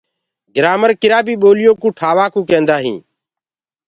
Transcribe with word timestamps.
گرآمر 0.55 0.91
ڪِرآ 1.01 1.19
بي 1.25 1.33
بوليو 1.41 1.71
ڪيِ 1.81 1.89
بنآوٽي 1.97 2.27
ڪوُ 2.33 2.39
ڪيندآ 2.49 2.75
هينٚ۔ 2.83 3.03